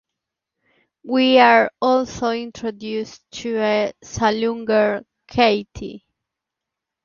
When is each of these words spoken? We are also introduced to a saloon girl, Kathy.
We 1.03 1.37
are 1.37 1.71
also 1.79 2.31
introduced 2.31 3.21
to 3.41 3.59
a 3.61 3.93
saloon 4.01 4.65
girl, 4.65 5.03
Kathy. 5.27 6.07